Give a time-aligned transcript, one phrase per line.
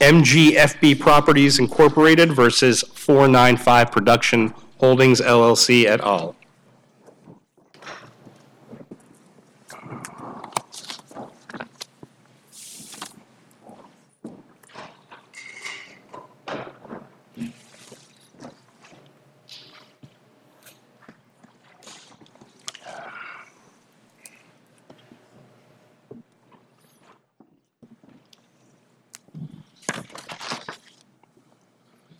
[0.00, 6.37] MGFB Properties Incorporated versus 495 Production Holdings LLC et al.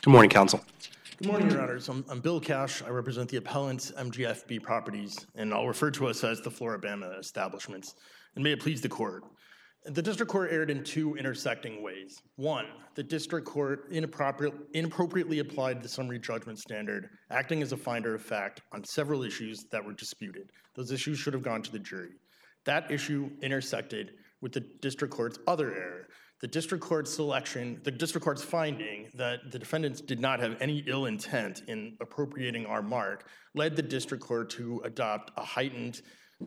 [0.09, 0.65] Good morning, council.
[1.19, 1.87] Good morning, Your Honors.
[1.91, 2.83] I'm, I'm Bill Cash.
[2.83, 7.95] I represent the appellants, MGFB Properties, and I'll refer to us as the Floribama Establishments.
[8.35, 9.25] And may it please the court.
[9.85, 12.23] The district court erred in two intersecting ways.
[12.37, 18.23] One, the district court inappropriately applied the summary judgment standard, acting as a finder of
[18.23, 20.53] fact on several issues that were disputed.
[20.75, 22.13] Those issues should have gone to the jury.
[22.65, 26.09] That issue intersected with the district court's other error.
[26.41, 30.85] The district court's selection, the district court's finding that the defendants did not have any
[30.87, 36.01] ill intent in appropriating our mark led the district court to adopt a heightened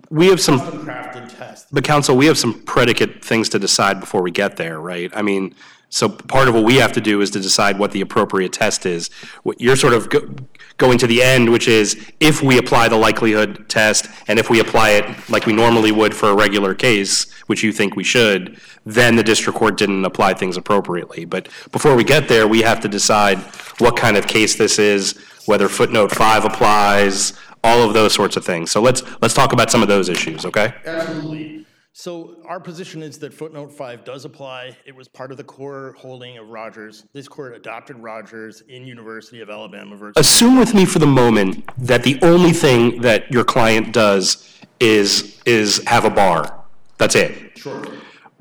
[0.10, 1.68] We have some, crafted test.
[1.74, 5.12] but council, we have some predicate things to decide before we get there, right?
[5.14, 5.54] I mean,
[5.90, 8.86] so part of what we have to do is to decide what the appropriate test
[8.86, 9.10] is.
[9.44, 10.34] What You're sort of go-
[10.82, 14.60] going to the end, which is if we apply the likelihood test, and if we
[14.60, 18.60] apply it like we normally would for a regular case, which you think we should,
[18.84, 21.24] then the district court didn't apply things appropriately.
[21.24, 23.38] But before we get there, we have to decide
[23.78, 28.44] what kind of case this is, whether footnote five applies, all of those sorts of
[28.44, 28.72] things.
[28.72, 30.74] So let's, let's talk about some of those issues, okay?
[30.84, 31.68] Absolutely.
[31.94, 34.78] So our position is that footnote five does apply.
[34.86, 37.06] It was part of the core holding of Rogers.
[37.12, 40.14] This court adopted Rogers in University of Alabama versus.
[40.16, 45.42] Assume with me for the moment that the only thing that your client does is,
[45.46, 46.64] is have a bar.
[46.98, 47.58] That's it.
[47.58, 47.84] Sure.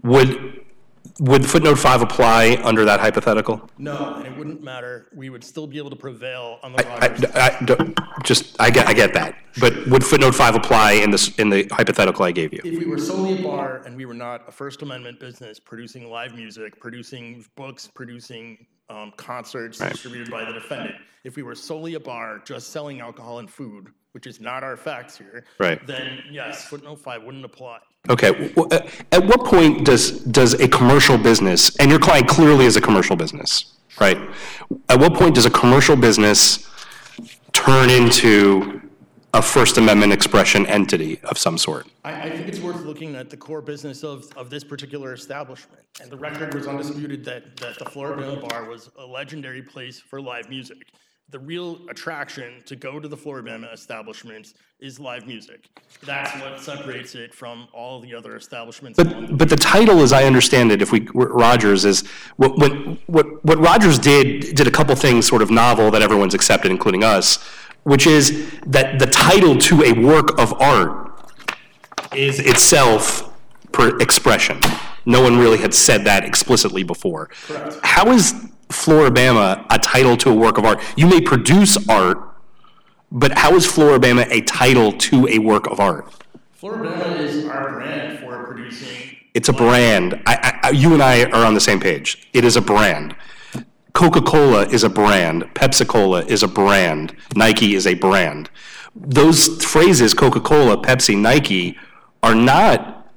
[0.05, 0.65] Would,
[1.19, 3.69] would footnote five apply under that hypothetical?
[3.79, 5.09] No, and it wouldn't matter.
[5.15, 7.25] We would still be able to prevail on the I, Rogers.
[7.35, 9.35] I, don't- just, I get, I get that.
[9.59, 12.61] But would footnote five apply in this, in the hypothetical I gave you?
[12.65, 16.09] If we were solely a bar and we were not a First Amendment business producing
[16.11, 21.95] live music, producing books, producing um, concerts distributed by the defendant, if we were solely
[21.95, 25.85] a bar just selling alcohol and food, which is not our facts here, Right.
[25.87, 27.79] then yes, footnote five wouldn't apply.
[28.09, 28.81] Okay, w- uh,
[29.13, 33.15] at what point does, does a commercial business, and your client clearly is a commercial
[33.15, 34.19] business, right?
[34.89, 36.67] At what point does a commercial business
[37.53, 38.81] turn into
[39.35, 41.87] a First Amendment expression entity of some sort?
[42.05, 45.83] I, I think it's worth looking at the core business of, of this particular establishment.
[46.01, 50.21] And the record was undisputed that, that the Floribama Bar was a legendary place for
[50.21, 50.79] live music.
[51.31, 55.69] The real attraction to go to the Floribama establishments is live music.
[56.03, 58.99] That's what separates it from all the other establishments.
[58.99, 62.05] along the But the title, as I understand it, if we, Rogers, is,
[62.37, 62.73] what, what,
[63.09, 67.05] what what Rogers did, did a couple things sort of novel that everyone's accepted, including
[67.05, 67.39] us,
[67.85, 71.31] which is that the title to a work of art
[72.13, 73.33] is itself
[73.71, 74.61] per expression.
[75.07, 77.29] No one really had said that explicitly before.
[77.47, 77.79] Correct.
[77.85, 78.35] How is
[78.71, 80.81] Floribama a title to a work of art?
[80.97, 82.19] You may produce art,
[83.13, 86.11] but how is Floribama a title to a work of art?
[86.61, 89.17] Floribama is our brand for producing.
[89.35, 90.21] It's a brand.
[90.27, 92.29] I, I, you and I are on the same page.
[92.33, 93.15] It is a brand.
[93.93, 95.43] Coca-Cola is a brand.
[95.55, 97.15] Pepsi-Cola is a brand.
[97.35, 98.51] Nike is a brand.
[98.95, 101.77] Those phrases, Coca-Cola, Pepsi, Nike,
[102.23, 103.09] are not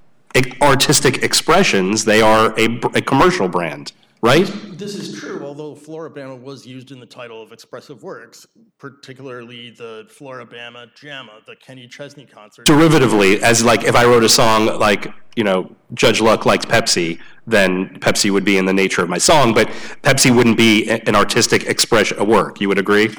[0.61, 2.05] artistic expressions.
[2.05, 2.65] They are a,
[2.95, 4.45] a commercial brand, right?
[4.77, 5.32] This is true,
[5.75, 8.45] Floribama was used in the title of expressive works,
[8.79, 12.65] particularly the Floribama Jamma, the Kenny Chesney concert.
[12.65, 17.19] Derivatively, as like if I wrote a song like, you know, Judge Luck likes Pepsi,
[17.47, 19.67] then Pepsi would be in the nature of my song, but
[20.01, 22.61] Pepsi wouldn't be an artistic expression, a work.
[22.61, 23.13] You would agree?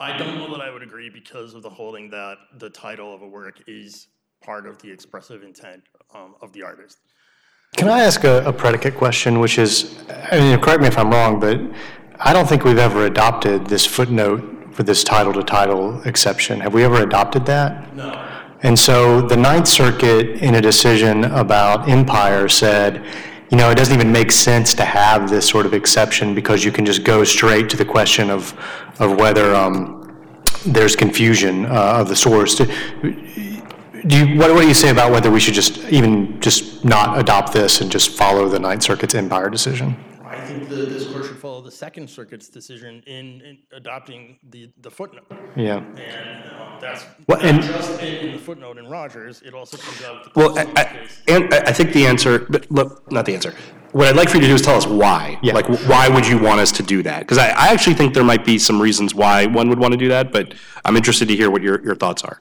[0.00, 3.22] I don't know that I would agree because of the holding that the title of
[3.22, 4.08] a work is
[4.42, 5.82] part of the expressive intent
[6.14, 6.98] um, of the artist.
[7.76, 9.96] Can I ask a, a predicate question, which is,
[10.30, 11.58] I mean, correct me if I'm wrong, but
[12.18, 16.60] I don't think we've ever adopted this footnote for this title to title exception.
[16.60, 17.96] Have we ever adopted that?
[17.96, 18.10] No.
[18.62, 23.02] And so the Ninth Circuit, in a decision about Empire, said,
[23.50, 26.70] you know, it doesn't even make sense to have this sort of exception because you
[26.70, 28.52] can just go straight to the question of,
[28.98, 30.14] of whether um,
[30.66, 32.60] there's confusion uh, of the source.
[34.06, 37.18] Do you, what, what do you say about whether we should just even just not
[37.18, 39.96] adopt this and just follow the Ninth Circuit's Empire decision?
[40.24, 44.70] I think that this court should follow the Second Circuit's decision in, in adopting the,
[44.80, 45.26] the footnote.
[45.56, 45.78] Yeah.
[45.78, 49.76] And um, that's Well, not and- just in, in the footnote in Rogers, it also
[49.76, 50.24] comes out.
[50.24, 50.76] the Well, I, Paulson
[51.28, 53.54] I, and I I think the answer, but look, not the answer.
[53.92, 55.36] What I'd like for you to do is tell us why.
[55.42, 55.52] Yeah.
[55.52, 57.20] Like, why would you want us to do that?
[57.20, 59.98] Because I, I actually think there might be some reasons why one would want to
[59.98, 60.54] do that, but
[60.84, 62.38] I'm interested to hear what your, your thoughts are.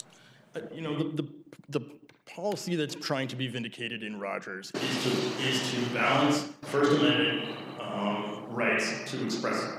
[0.55, 1.29] Uh, You know, the, the,
[1.69, 1.81] the
[2.25, 5.09] policy that's trying to be vindicated in Rogers is to,
[5.47, 9.77] is to balance First Amendment um, rights to express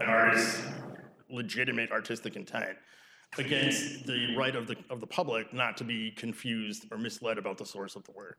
[0.00, 0.62] an artist's
[1.30, 2.76] legitimate artistic intent
[3.36, 7.58] against the right of the, of the public not to be confused or misled about
[7.58, 8.38] the source of the work.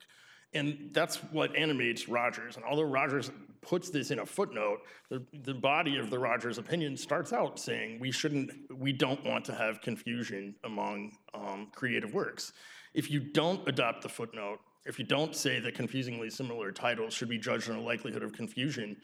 [0.54, 2.56] And that's what animates Rogers.
[2.56, 3.30] And although Rogers
[3.62, 4.80] puts this in a footnote,
[5.10, 9.54] the, body of the Rogers opinion starts out saying we shouldn't, we don't want to
[9.54, 12.54] have confusion among um, creative works.
[12.94, 17.30] If you don't adopt the footnote, if you don't say that confusingly similar titles should
[17.30, 18.98] be judged on a likelihood of confusion,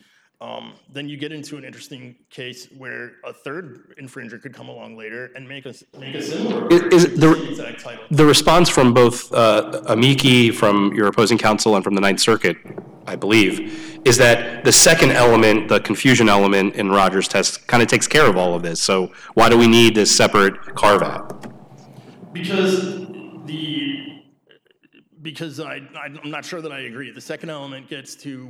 [0.93, 5.31] then you get into an interesting case where a third infringer could come along later
[5.35, 8.03] and make a, make a similar Is- is the the- title.
[8.11, 12.57] The response from both uh, amici, from your opposing counsel, and from the Ninth Circuit,
[13.07, 17.89] I believe, is that the second element, the confusion element in Rogers' test, kind of
[17.89, 18.81] takes care of all of this.
[18.81, 21.51] So why do we need this separate carve-out?
[22.33, 23.05] Because
[23.45, 24.21] the,
[25.21, 27.11] because I, I'm not sure that I agree.
[27.11, 28.49] The second element gets to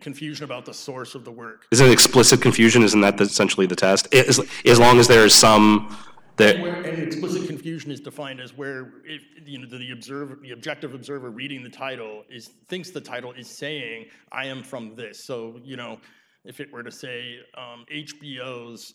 [0.00, 1.66] confusion about the source of the work.
[1.70, 2.82] Is it explicit confusion?
[2.82, 4.12] Isn't that essentially the test?
[4.12, 5.96] As, as long as there is some,
[6.36, 10.50] that, and explicit confusion is defined as where, if, you know, the, the observer, the
[10.50, 15.24] objective observer reading the title is, thinks the title is saying, I am from this.
[15.24, 16.00] So, you know,
[16.44, 18.94] if it were to say um, HBO's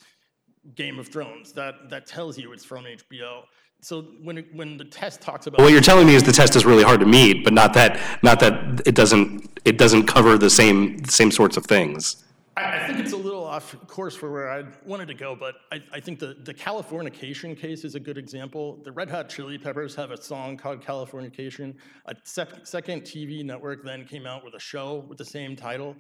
[0.76, 3.44] Game of Thrones, that, that tells you it's from HBO.
[3.82, 5.60] So when, when the test talks about.
[5.60, 8.00] what you're telling me is the test is really hard to meet, but not that,
[8.22, 12.24] not that it doesn't, it doesn't cover the same, same sorts of things.
[12.56, 15.56] I, I think it's a little off course for where I wanted to go, but
[15.72, 18.80] I, I think the, the Californication case is a good example.
[18.84, 21.74] The Red Hot Chili Peppers have a song called Californication.
[22.06, 25.96] A sec- second TV network then came out with a show with the same title.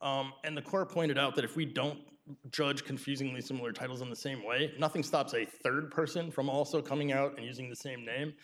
[0.00, 1.98] Um, and the court pointed out that if we don't
[2.50, 6.82] judge confusingly similar titles in the same way, nothing stops a third person from also
[6.82, 8.34] coming out and using the same name.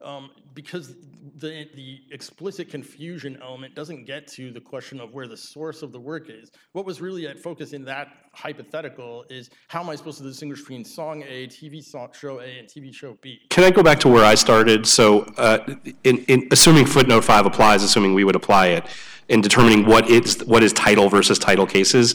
[0.00, 0.96] Um, because
[1.36, 5.92] the, the explicit confusion element doesn't get to the question of where the source of
[5.92, 6.50] the work is.
[6.72, 10.58] What was really at focus in that hypothetical is how am I supposed to distinguish
[10.58, 11.84] between song A, TV
[12.18, 13.42] show A, and TV show B?
[13.50, 14.88] Can I go back to where I started?
[14.88, 15.60] So, uh,
[16.02, 18.84] in, in, assuming footnote five applies, assuming we would apply it,
[19.28, 22.14] in determining what is, what is title versus title cases,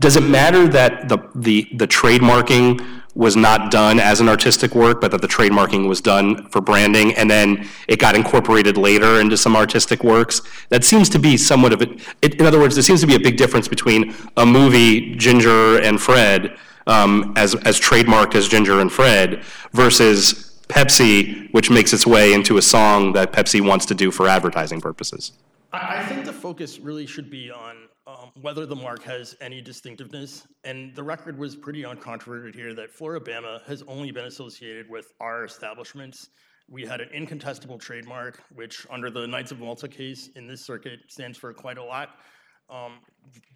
[0.00, 5.00] does it matter that the, the, the trademarking was not done as an artistic work,
[5.00, 9.38] but that the trademarking was done for branding, and then it got incorporated later into
[9.38, 10.42] some artistic works?
[10.68, 13.20] That seems to be somewhat of it, in other words, there seems to be a
[13.20, 18.92] big difference between a movie, Ginger and Fred, um, as, as trademarked as Ginger and
[18.92, 19.42] Fred,
[19.72, 24.28] versus Pepsi, which makes its way into a song that Pepsi wants to do for
[24.28, 25.32] advertising purposes.
[25.76, 27.76] I, think the focus really should be on
[28.06, 30.46] um, whether the mark has any distinctiveness.
[30.64, 35.44] And the record was pretty uncontroverted here that Floribama has only been associated with our
[35.44, 36.30] establishments.
[36.68, 41.00] We had an incontestable trademark, which under the Knights of Malta case in this circuit
[41.08, 42.18] stands for quite a lot.
[42.68, 42.94] Um,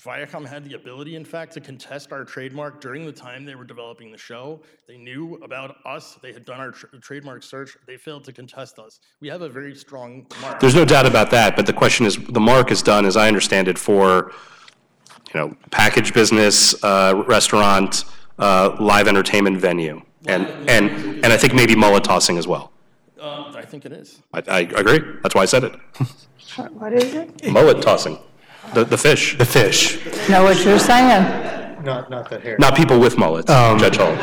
[0.04, 3.64] Viacom had the ability, in fact, to contest our trademark during the time they were
[3.64, 4.60] developing the show.
[4.86, 6.18] They knew about us.
[6.22, 7.76] They had done our tr- trademark search.
[7.86, 9.00] They failed to contest us.
[9.20, 10.60] We have a very strong mark.
[10.60, 13.26] There's no doubt about that, but the question is, the mark is done, as I
[13.28, 14.32] understand it, for,
[15.34, 18.04] you know, package business, uh, restaurant,
[18.38, 20.90] uh, live entertainment venue, and, and,
[21.24, 22.72] and I think maybe mullet tossing as well.
[23.20, 24.22] Uh, I think it is.
[24.32, 25.76] I, I agree, that's why I said it.
[26.72, 27.52] What is it?
[27.52, 28.18] Mullet tossing,
[28.74, 29.98] the, the fish, The fish.
[30.28, 31.48] Know what you're saying?
[31.84, 32.56] Not, not that hair.
[32.58, 34.14] not people with mullets, Judge Hall.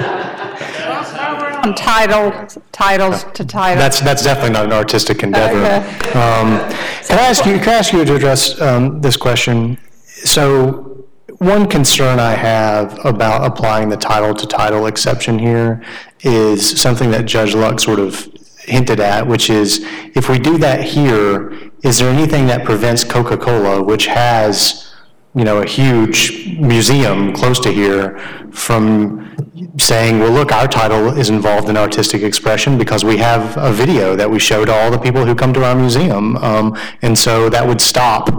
[1.62, 2.32] From title,
[2.72, 3.80] titles to title.
[3.82, 5.58] That's, that's definitely not an artistic endeavor.
[5.58, 6.10] Okay.
[6.12, 6.60] Um,
[7.08, 9.78] Can I ask you, can I ask you to address um, this question?
[10.04, 11.06] So,
[11.40, 15.84] one concern I have about applying the title to title exception here
[16.22, 18.28] is something that Judge Luck sort of
[18.60, 19.80] hinted at, which is
[20.16, 21.52] if we do that here,
[21.88, 24.94] is there anything that prevents Coca-Cola, which has,
[25.34, 28.20] you know, a huge museum close to here,
[28.52, 29.34] from
[29.78, 34.16] saying, well, look, our title is involved in artistic expression because we have a video
[34.18, 36.36] that we show to all the people who come to our museum.
[36.38, 38.30] Um, and so that would stop,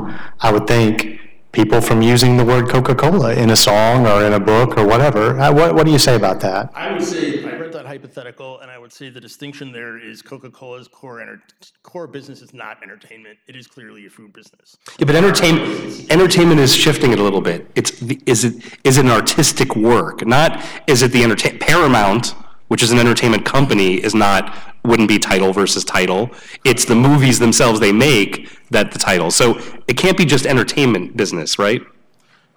[0.41, 1.19] I would think,
[1.59, 5.37] people from using the word Coca-Cola in a song or in a book or whatever.
[5.41, 6.71] Uh, What, what do you say about that?
[6.73, 10.23] I would say, I read that hypothetical, and I would say the distinction there is
[10.23, 11.43] Coca-Cola's core, enter-
[11.83, 13.39] core business is not entertainment.
[13.49, 14.77] It is clearly a food business.
[15.01, 17.69] Yeah, but entertainment, entertainment is shifting it a little bit.
[17.75, 20.25] It's, the- is it, is it an artistic work?
[20.25, 22.35] Not, is it the entertain, Paramount,
[22.69, 26.31] which is an entertainment company, is not, wouldn't be title versus title.
[26.65, 29.31] It's the movies themselves they make that the title.
[29.31, 31.83] So it can't be just entertainment business, right?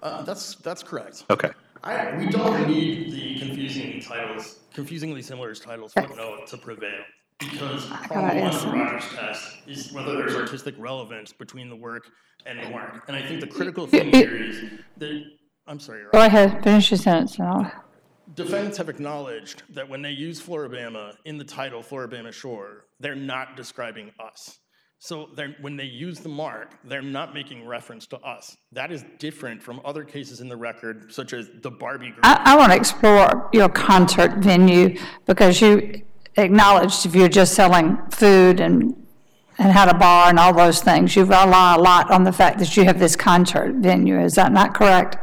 [0.02, 1.24] Uh, That's, that's correct.
[1.30, 1.50] Okay.
[1.84, 7.02] I, we don't need the confusing titles, confusingly similar titles footnote to prevail.
[7.38, 12.08] Because prong one of the Rogers test is whether there's artistic relevance between the work
[12.46, 13.02] and the mark.
[13.08, 14.62] And I think the critical thing here is
[14.98, 15.24] that,
[15.66, 17.38] I'm sorry, Your Go ahead, finish your sentence.
[17.38, 17.70] and
[18.34, 23.56] Defendants have acknowledged that when they use Floribama in the title Floribama Shore, they're not
[23.56, 24.58] describing us.
[24.98, 28.56] So when they use the mark, they're not making reference to us.
[28.70, 32.20] That is different from other cases in the record, such as the Barbie group.
[32.22, 36.02] I, I want to explore your concert venue because you
[36.36, 38.94] acknowledged if you're just selling food and,
[39.58, 42.60] and had a bar and all those things, you rely a lot on the fact
[42.60, 44.20] that you have this concert venue.
[44.20, 45.16] Is that not correct?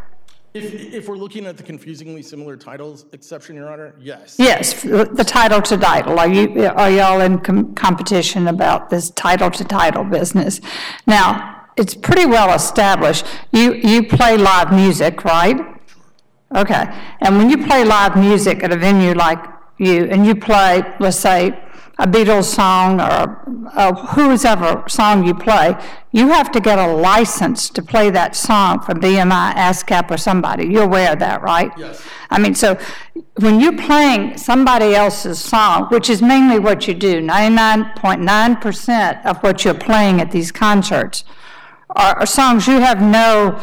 [0.54, 4.36] If, if we're looking at the confusingly similar titles exception, Your Honor, yes.
[4.40, 6.20] Yes, the title to title.
[6.20, 10.60] Are you, are y'all in com- competition about this title to title business?
[11.06, 13.26] Now, it's pretty well established.
[13.52, 15.58] You, you play live music, right?
[16.56, 16.86] Okay.
[17.22, 19.40] And when you play live music at a venue like
[19.78, 21.58] you, and you play, let's say,
[22.00, 23.44] a Beatles song or
[23.76, 25.76] uh, whoever song you play,
[26.12, 30.66] you have to get a license to play that song from BMI, ASCAP, or somebody.
[30.66, 31.74] You're aware of that, right?
[31.78, 32.02] Yes.
[32.30, 32.78] I mean, so
[33.40, 39.66] when you're playing somebody else's song, which is mainly what you do, 99.9% of what
[39.66, 41.26] you're playing at these concerts
[41.90, 43.60] are, are songs you have no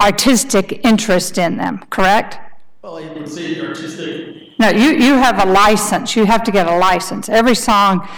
[0.00, 2.38] artistic interest in them, correct?
[2.82, 6.50] Well, I would say the artistic, No, you, you have a license, you have to
[6.50, 7.28] get a license.
[7.28, 8.08] Every song,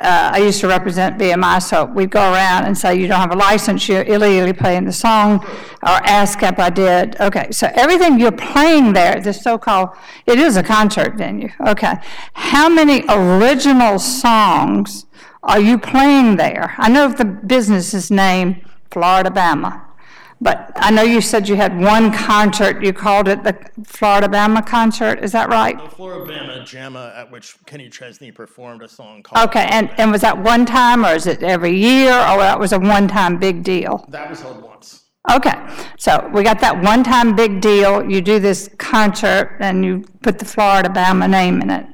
[0.00, 3.30] uh, I used to represent BMI, so we'd go around and say, you don't have
[3.30, 5.38] a license, you're illegally playing the song,
[5.84, 7.20] or ASCAP I did.
[7.20, 9.90] Okay, so everything you're playing there, the so-called,
[10.26, 11.94] it is a concert venue, okay.
[12.32, 15.06] How many original songs
[15.44, 16.74] are you playing there?
[16.76, 19.80] I know the business is named Florida Bama,
[20.42, 24.66] but I know you said you had one concert, you called it the Florida Bama
[24.66, 25.76] concert, is that right?
[25.76, 29.48] the Floribama Jamma at which Kenny Chesney performed a song called.
[29.48, 32.72] Okay, and, and was that one time, or is it every year, or that was
[32.72, 34.04] a one-time big deal?
[34.08, 35.04] That was held once.
[35.32, 35.54] Okay,
[35.96, 40.44] so we got that one-time big deal, you do this concert, and you put the
[40.44, 41.86] Florida Bama name in it.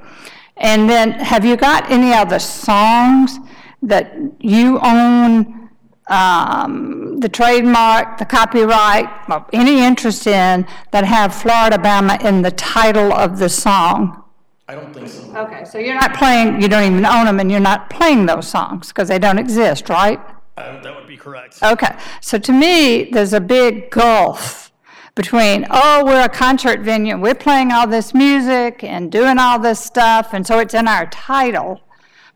[0.56, 3.38] And then, have you got any other songs
[3.82, 5.67] that you own,
[6.08, 13.12] the trademark, the copyright, or any interest in, that have Florida Bama in the title
[13.12, 14.24] of the song?
[14.68, 15.34] I don't think so.
[15.34, 18.46] Okay, so you're not playing, you don't even own them, and you're not playing those
[18.48, 20.20] songs, because they don't exist, right?
[20.56, 21.62] Uh, That would be correct.
[21.62, 24.72] Okay, so to me, there's a big gulf
[25.14, 29.80] between, oh, we're a concert venue, we're playing all this music and doing all this
[29.80, 31.80] stuff, and so it's in our title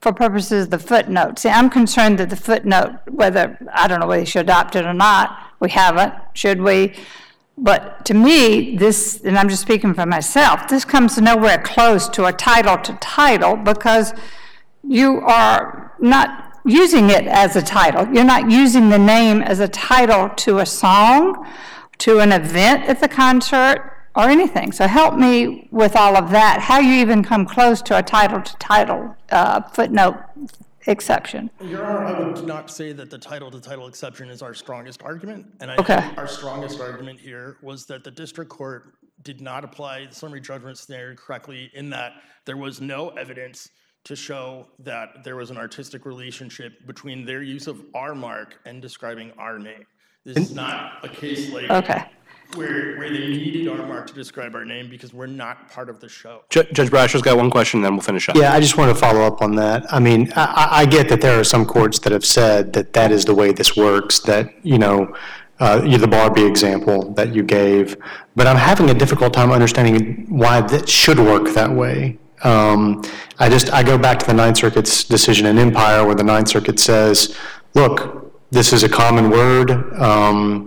[0.03, 1.39] for purposes of the footnote.
[1.39, 4.85] See, I'm concerned that the footnote, whether, I don't know whether you should adopt it
[4.85, 6.95] or not, we haven't, should we?
[7.57, 12.25] But to me, this, and I'm just speaking for myself, this comes nowhere close to
[12.25, 14.13] a title to title because
[14.83, 18.13] you are not using it as a title.
[18.13, 21.47] You're not using the name as a title to a song,
[21.99, 24.73] to an event at the concert, or anything.
[24.73, 28.43] So help me with all of that, how you even come close to a title
[28.43, 30.17] to title uh, footnote
[30.87, 31.49] exception.
[31.61, 35.47] Your Honor, I would not say that the title-to-title exception is our strongest argument.
[35.61, 35.97] And I Okay.
[35.97, 40.41] think our strongest argument here was that the district court did not apply the summary
[40.41, 42.15] judgment standard correctly in that
[42.45, 43.69] there was no evidence
[44.05, 48.83] to show that there was an artistic relationship between their use of our mark and
[48.83, 49.87] describing our name.
[50.25, 52.03] This is not a case like Okay.
[52.57, 56.01] Where, where they needed our mark to describe our name because we're not part of
[56.01, 56.43] the show.
[56.51, 58.37] Ju- Judge Brasher's got one question, then we'll finish up.
[58.37, 59.85] Yeah, I just want to follow up on that.
[59.93, 62.93] I mean, I, I- I get that there are some courts that have said that
[62.95, 65.15] that is the way this works, that, you know,
[65.61, 67.97] uh, the Barbie example that you gave,
[68.35, 72.19] but I'm having a difficult time understanding why that should work that way.
[72.43, 73.03] Um,
[73.39, 76.49] I just, I go back to the Ninth Circuit's decision in Empire, where the Ninth
[76.49, 77.37] Circuit says,
[77.75, 79.71] look, this is a common word.
[80.01, 80.67] Um,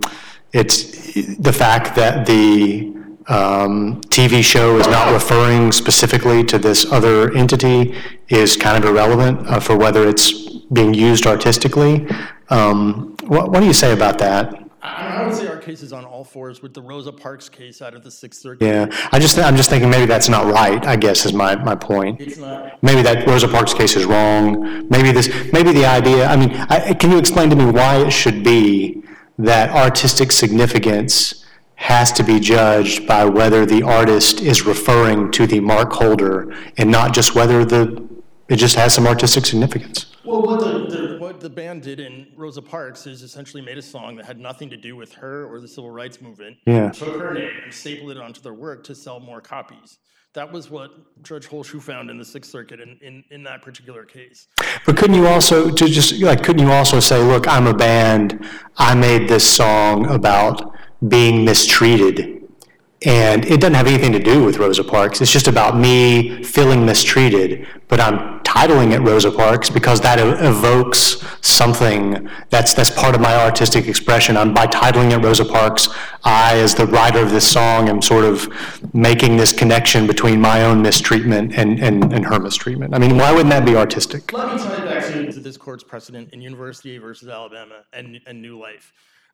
[0.52, 2.94] It's the fact that the
[3.28, 7.94] um, TV show is not referring specifically to this other entity
[8.28, 12.06] is kind of irrelevant uh, for whether it's being used artistically.
[12.48, 14.54] Um, What, what do you say about that?
[14.82, 17.94] I, would say our case is on all fours with the Rosa Parks case out
[17.94, 18.64] of the Sixth Circuit.
[18.64, 21.74] Yeah, I just, I'm just thinking maybe that's not right, I guess is my, my
[21.74, 22.20] point.
[22.20, 24.88] It's not, Maybe that Rosa Parks case is wrong.
[24.88, 28.12] Maybe this, maybe the idea, I mean, I, can you explain to me why it
[28.12, 29.02] should be
[29.38, 31.44] that artistic significance
[31.76, 36.90] has to be judged by whether the artist is referring to the mark holder and
[36.90, 38.02] not just whether the,
[38.48, 40.06] it just has some artistic significance?
[40.26, 43.82] well, what the, the, what the band did in Rosa Parks is essentially made a
[43.82, 46.56] song that had nothing to do with her or the civil rights movement.
[46.66, 46.90] Yeah.
[46.90, 49.98] Took her name and stapled it onto their work to sell more copies.
[50.36, 50.90] That was what
[51.22, 54.48] Judge Holschuh found in the Sixth Circuit in, in, in that particular case.
[54.84, 58.46] But couldn't you also, to just, like, couldn't you also say, look, I'm a band,
[58.76, 60.74] I made this song about
[61.08, 62.46] being mistreated,
[63.06, 66.84] and it doesn't have anything to do with Rosa Parks, it's just about me feeling
[66.84, 73.20] mistreated, but I'm titling it Rosa Parks because that evokes something that's, that's part of
[73.20, 74.36] my artistic expression.
[74.36, 75.88] I'm, by titling it Rosa Parks,
[76.24, 78.48] I, as the writer of this song, am sort of
[78.94, 82.94] making this connection between my own mistreatment and, and, and her mistreatment.
[82.94, 84.32] I mean, why wouldn't that be artistic?
[84.32, 88.40] Let me tie back to, to this court's precedent in University versus Alabama and, and
[88.40, 88.92] New Life.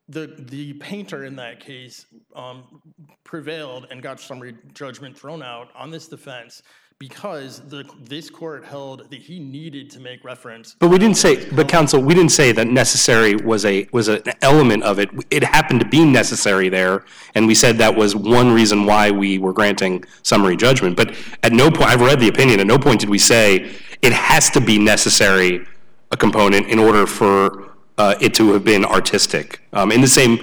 [0.08, 2.82] The, the painter in that case um,
[3.22, 6.62] prevailed and got summary judgment thrown out on this defense
[7.02, 10.76] because the, this court held that he needed to make reference.
[10.78, 14.22] But we didn't say, but counsel, we didn't say that necessary was a, was an
[14.40, 15.10] element of it.
[15.28, 17.04] It happened to be necessary there,
[17.34, 20.96] and we said that was one reason why we were granting summary judgment.
[20.96, 24.12] But at no point, I've read the opinion, at no point did we say it
[24.12, 25.66] has to be necessary,
[26.12, 29.60] a component, in order for uh, it to have been artistic.
[29.72, 30.38] Um, In the same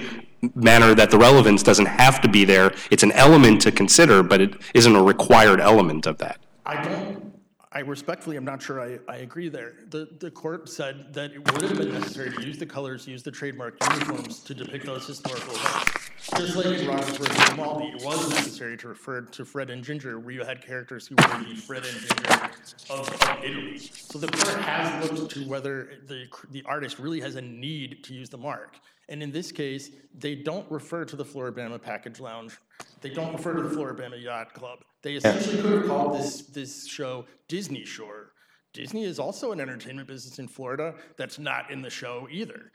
[0.54, 4.42] manner that the relevance doesn't have to be there, it's an element to consider, but
[4.42, 6.36] it isn't a required element of that.
[6.70, 7.34] I don't,
[7.72, 9.74] I respectfully, I'm not sure I, agree there.
[9.88, 13.24] The, the court said that it would have been necessary to use the colors, use
[13.24, 16.10] the trademark uniforms to depict those historical events.
[16.36, 21.08] Just like it was necessary to refer to Fred and Ginger, where you had characters
[21.08, 22.50] who were the Fred and Ginger
[22.88, 23.78] of, of Italy.
[23.78, 28.14] So the court has looked to whether the, the artist really has a need to
[28.14, 28.76] use the mark.
[29.10, 32.56] And in this case, they don't refer to the Floribama Package Lounge.
[33.00, 34.78] They don't refer to the Floribama Yacht Club.
[35.02, 38.32] They essentially could have called this, this show Disney Shore.
[38.72, 42.70] Disney is also an entertainment business in Florida that's not in the show either.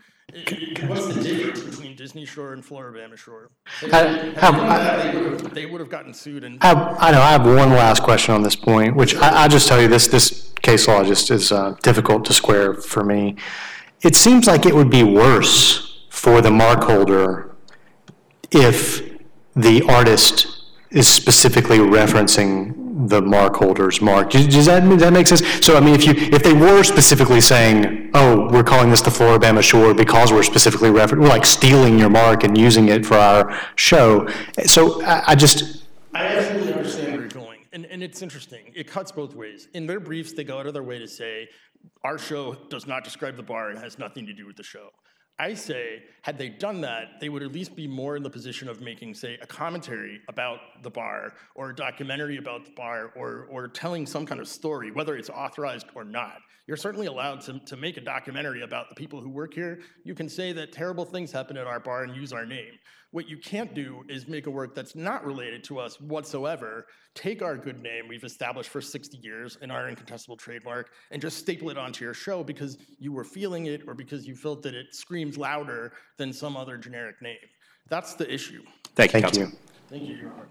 [0.87, 3.51] What's the difference between Disney Shore and Floribama Shore?
[3.81, 7.11] They, I- I- they would have- they would have gotten sued and I have, I
[7.11, 9.87] know, I have one last question on this point, which I, I just tell you,
[9.87, 13.37] this, this case law just is uh, difficult to square for me.
[14.01, 17.53] It seems like it would be worse for the mark holder
[18.49, 19.01] if
[19.53, 20.47] the artist
[20.89, 24.29] is specifically referencing the mark holder's mark.
[24.29, 25.43] Does that, does that make sense?
[25.65, 29.09] So, I mean, if you, if they were specifically saying, oh, we're calling this the
[29.09, 33.15] Floribama Shore because we're specifically referencing, we're like stealing your mark and using it for
[33.15, 34.29] our show.
[34.63, 38.71] So I, I just, I absolutely understand where you're going, and, and it's interesting.
[38.73, 39.67] It cuts both ways.
[39.73, 41.49] In their briefs, they go out of their way to say,
[42.05, 44.91] our show does not describe the bar and has nothing to do with the show.
[45.37, 48.69] I say, had they done that, they would at least be more in the position
[48.69, 53.47] of making, say, a commentary about the bar, or a documentary about the bar, or,
[53.49, 56.37] or telling some kind of story, whether it's authorized or not.
[56.67, 59.81] You're certainly allowed to, to make a documentary about the people who work here.
[60.03, 62.79] You can say that terrible things happen at our bar and use our name.
[63.15, 67.41] What you can't do is make a work that's not related to us whatsoever, take
[67.41, 71.69] our good name we've established for 60 years and our incontestable trademark, and just staple
[71.69, 74.93] it onto your show because you were feeling it or because you felt that it
[74.93, 77.37] screams louder than some other generic name.
[77.87, 78.63] That's the issue.
[78.95, 79.51] Thank you, thank you.
[79.89, 80.49] Thank you, Your Honor.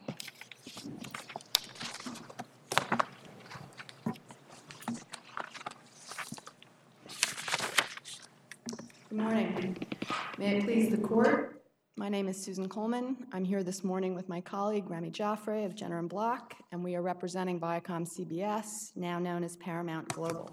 [9.10, 9.76] Good morning.
[10.38, 11.53] May it please the court,
[11.96, 13.14] my name is Susan Kohlmann.
[13.32, 16.96] I'm here this morning with my colleague Remy Jaffray of Jenner and Block, and we
[16.96, 20.50] are representing Viacom CBS, now known as Paramount Global.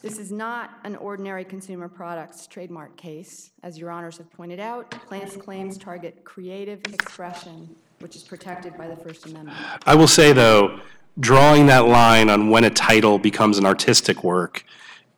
[0.00, 3.50] This is not an ordinary consumer products trademark case.
[3.62, 8.88] As your honors have pointed out, plaintiff's claims target creative expression, which is protected by
[8.88, 9.58] the First Amendment.
[9.84, 10.80] I will say, though,
[11.18, 14.64] drawing that line on when a title becomes an artistic work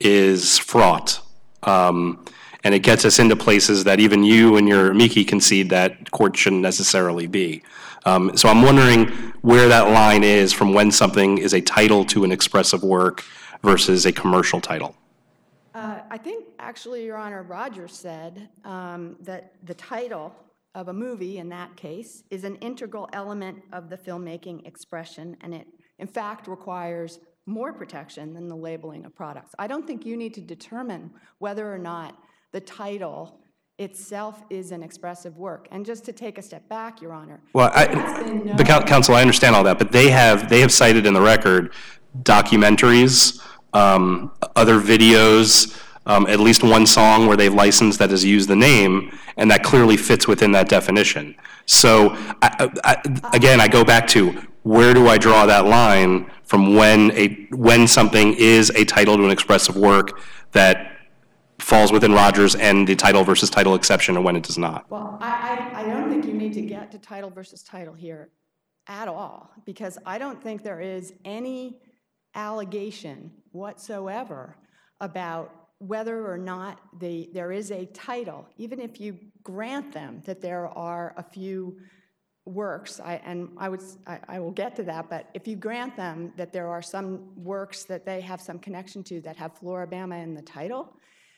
[0.01, 1.21] is fraught.
[1.63, 2.25] Um,
[2.63, 6.35] and it gets us into places that even you and your amici concede that court
[6.37, 7.61] shouldn't necessarily be.
[8.05, 9.07] Um, so I'm wondering
[9.41, 13.23] where that line is from when something is a title to an expressive work
[13.61, 14.95] versus a commercial title.
[15.73, 20.35] Uh, I think, actually, Your Honor, Roger said um, that the title
[20.75, 25.53] of a movie, in that case, is an integral element of the filmmaking expression, and
[25.53, 25.67] it,
[25.99, 29.53] in fact, requires more protection than the labeling of products.
[29.59, 32.15] I don't think you need to determine whether or not
[32.53, 33.39] the title
[33.79, 35.67] itself is an expressive work.
[35.71, 37.41] And just to take a step back, Your Honor.
[37.53, 40.71] Well, I, no- the coun- council, I understand all that, but they have, they have
[40.71, 41.73] cited in the record
[42.21, 43.41] documentaries,
[43.73, 48.55] um, other videos, um, at least one song where they've licensed that has used the
[48.55, 51.35] name, and that clearly fits within that definition.
[51.65, 52.11] So,
[52.43, 57.11] I, I- again, I go back to, where do I draw that line from when
[57.11, 60.92] a, when something is a title to an expressive work that
[61.63, 64.89] falls within Rogers and the title versus title exception, and when it does not?
[64.89, 68.29] Well, I, I, I don't think you need to get to title versus title here
[68.87, 71.79] at all, because I don't think there is any
[72.35, 74.57] allegation whatsoever
[74.99, 80.41] about whether or not the, there is a title, even if you grant them that
[80.41, 81.77] there are a few
[82.45, 85.95] works, I, and I would, I, I will get to that, but if you grant
[85.95, 90.21] them that there are some works that they have some connection to that have Floribama
[90.21, 90.97] in the title,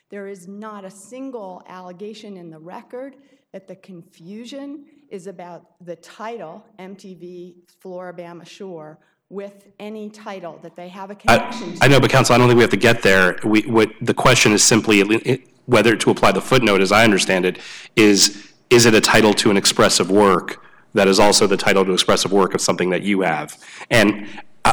[0.10, 3.16] there is not a single allegation in the record
[3.52, 10.88] that the confusion is about the title, MTV Floribama Shore, with any title that they
[10.90, 11.84] have a connection to.
[11.84, 13.40] I know, but counsel, I don't think we have to get there.
[13.44, 17.60] We, what, the question is simply whether to apply the footnote, as I understand it,
[17.96, 20.64] is, is it a title to an expressive work
[20.94, 23.58] that is also the title to expressive work of something that you have?
[23.90, 24.28] And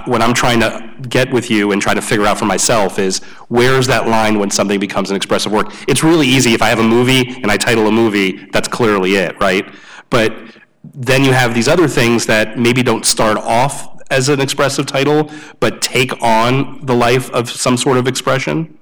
[0.06, 3.18] what I'm trying to get with you and try to figure out for myself is,
[3.48, 5.72] where's that line when something becomes an expressive work?
[5.88, 9.16] It's really easy, if I have a movie and I title a movie, that's clearly
[9.16, 9.64] it, right?
[10.10, 10.34] But
[10.82, 15.30] then you have these other things that maybe don't start off as an expressive title,
[15.60, 18.78] but take on the life of some sort of expression?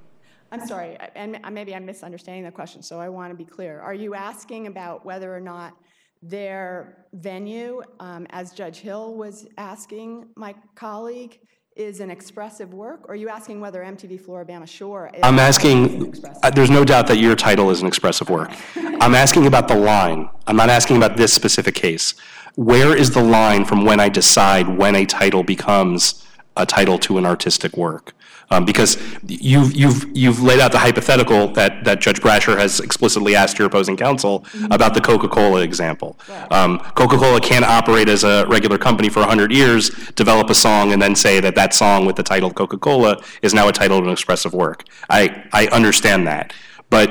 [0.52, 3.80] I'm sorry, and maybe I'm misunderstanding the question, so I want to be clear.
[3.80, 5.76] Are you asking about whether or not
[6.22, 11.38] their venue, um, as Judge Hill was asking my colleague,
[11.76, 13.08] is an expressive work?
[13.08, 15.20] Or are you asking whether MTV Floribama Shore is?
[15.22, 18.50] I'm asking, uh, there's no doubt that your title is an expressive work.
[18.76, 20.28] I'm asking about the line.
[20.46, 22.14] I'm not asking about this specific case.
[22.56, 27.18] Where is the line from when I decide when a title becomes a title to
[27.18, 28.14] an artistic work?
[28.52, 33.36] Um, Because you've, you've, you've laid out the hypothetical that, that Judge Brasher has explicitly
[33.36, 36.18] asked your opposing counsel about the Coca-Cola example.
[36.50, 41.00] Um, Coca-Cola can't operate as a regular company for 100 years, develop a song, and
[41.00, 44.12] then say that that song with the title Coca-Cola is now a title to an
[44.12, 44.82] expressive work.
[45.08, 46.52] I, I understand that.
[46.90, 47.10] But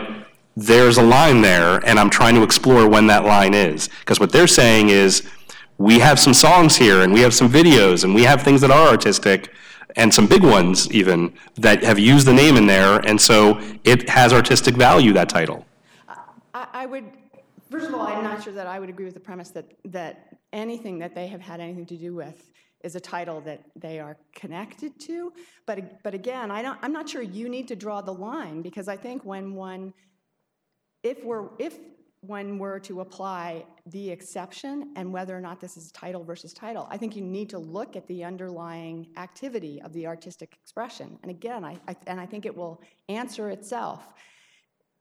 [0.58, 3.88] there's a line there, and I'm trying to explore when that line is.
[3.99, 5.23] Because what they're saying is,
[5.79, 8.69] we have some songs here, and we have some videos, and we have things that
[8.69, 9.53] are artistic,
[9.95, 14.07] and some big ones even, that have used the name in there, and so it
[14.09, 15.65] has artistic value, that title.
[16.53, 17.05] I, I would,
[17.71, 20.37] first of all, I'm not sure that I would agree with the premise that, that
[20.51, 22.51] anything that they have had anything to do with
[22.83, 25.31] is a title that they are connected to.
[25.65, 28.89] But, but again, I don't, I'm not sure you need to draw the line, because
[28.89, 29.93] I think when one,
[31.03, 31.77] if we're, if
[32.21, 36.88] when we're to apply the exception and whether or not this is title versus title,
[36.91, 41.17] I think you need to look at the underlying activity of the artistic expression.
[41.21, 41.77] And again, I,
[42.08, 44.05] and I think it will answer itself.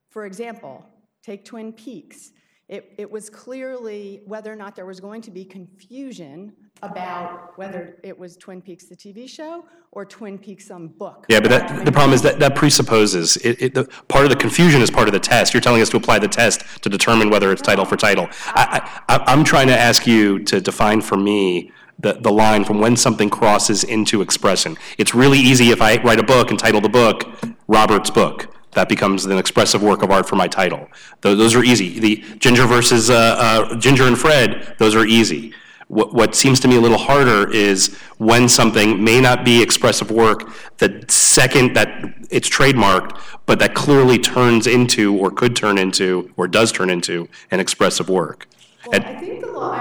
[0.09, 0.85] For example,
[1.21, 2.31] take Twin Peaks.
[2.69, 7.97] It, it was clearly whether or not there was going to be confusion about whether
[8.03, 11.25] it was Twin Peaks, the TV show, or Twin Peaks, some book.
[11.29, 14.35] Yeah, but that, the problem is that, that presupposes, it, it, the, part of the
[14.35, 15.53] confusion is part of the test.
[15.53, 18.27] You're telling us to apply the test to determine whether it's title for title.
[18.47, 22.79] I, I, I'm trying to ask you to define for me the, the line from
[22.79, 24.77] when something crosses into expression.
[24.97, 27.23] It's really easy if I write a book and title the book,
[27.67, 28.55] Robert's Book.
[28.73, 30.87] That becomes an expressive work of art for my title.
[31.21, 31.99] Those, those are easy.
[31.99, 35.53] The Ginger versus, uh, uh, Ginger and Fred, those are easy.
[35.89, 40.11] What, what seems to me a little harder is when something may not be expressive
[40.11, 46.31] work, the second that it's trademarked, but that clearly turns into, or could turn into,
[46.37, 48.47] or does turn into, an expressive work.
[48.85, 49.71] Well, I think the law,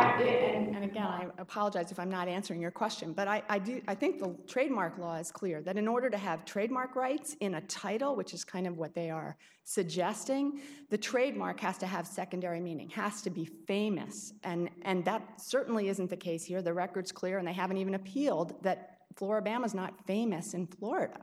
[1.19, 4.37] I- apologize if I'm not answering your question, but I, I do, I think the
[4.47, 8.35] trademark law is clear, that in order to have trademark rights in a title, which
[8.35, 13.23] is kind of what they are suggesting, the trademark has to have secondary meaning, has
[13.23, 16.63] to be famous, and, and that certainly isn't the case here.
[16.63, 21.21] The record's clear, and they haven't even appealed that Floribama's not famous in Florida.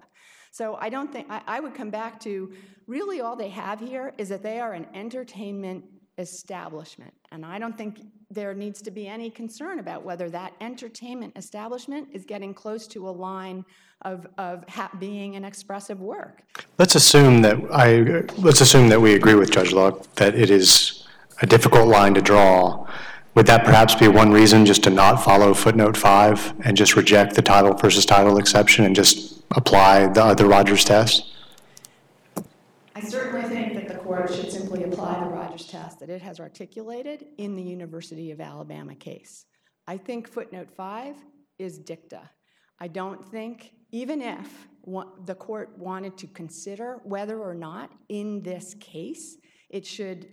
[0.52, 2.54] So I don't think, I, I would come back to,
[2.88, 5.84] really all they have here is that they are an entertainment
[6.18, 7.14] establishment.
[7.32, 8.00] And I don't think
[8.32, 13.08] there needs to be any concern about whether that entertainment establishment is getting close to
[13.08, 13.66] a line
[14.02, 16.44] of, of ha- being an expressive work.
[16.78, 21.08] Let's assume that I, let's assume that we agree with Judge Luck, that it is
[21.42, 22.88] a difficult line to draw.
[23.36, 27.36] Would that perhaps be one reason just to not follow footnote five and just reject
[27.36, 31.34] the title versus title exception and just apply the other Rogers test?
[32.96, 33.75] I certainly think
[34.16, 38.40] court should simply apply the Rogers test that it has articulated in the University of
[38.40, 39.46] Alabama case.
[39.88, 41.18] I think footnote five
[41.60, 42.30] is dicta.
[42.80, 44.68] I don't think, even if
[45.26, 49.38] the court wanted to consider whether or not in this case
[49.70, 50.28] it should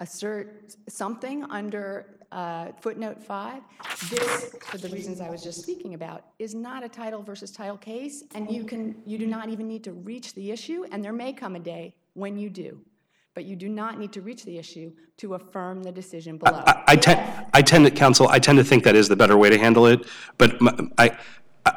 [0.00, 3.62] assert something under uh, footnote five,
[4.10, 7.78] this, for the reasons I was just speaking about, is not a title versus title
[7.78, 11.12] case, and you can, you do not even need to reach the issue, and there
[11.12, 12.80] may come a day when you do.
[13.34, 16.62] But you do not need to reach the issue to affirm the decision below.
[16.66, 19.36] I, I tend, I tend to, counsel, I tend to think that is the better
[19.36, 20.58] way to handle it, but
[20.98, 21.16] I,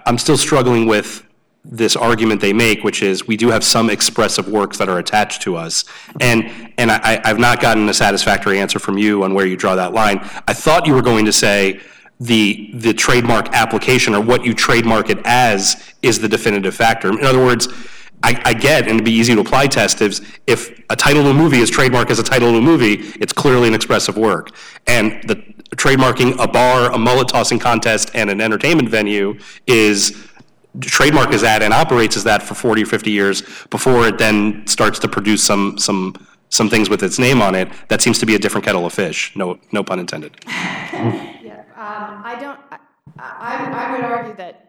[0.05, 1.25] I'm still struggling with
[1.63, 5.43] this argument they make, which is, we do have some expressive works that are attached
[5.43, 5.85] to us.
[6.19, 9.75] And, and I, I've not gotten a satisfactory answer from you on where you draw
[9.75, 10.19] that line.
[10.47, 11.79] I thought you were going to say,
[12.19, 17.09] the, the trademark application, or what you trademark it as, is the definitive factor.
[17.09, 17.67] In other words,
[18.23, 21.27] I, I get, and it'd be easy to apply test, is if a title of
[21.27, 24.51] a movie is trademarked as a title of a movie, it's clearly an expressive work.
[24.87, 25.35] And the
[25.75, 30.27] trademarking a bar, a mullet tossing contest, and an entertainment venue is,
[30.81, 34.65] trademark as that and operates as that for 40 or 50 years before it then
[34.65, 36.15] starts to produce some, some,
[36.49, 37.69] some things with its name on it.
[37.89, 40.35] That seems to be a different kettle of fish, no, no pun intended.
[41.43, 42.79] Yeah, um, I don't, I,
[43.19, 44.62] I I would argue that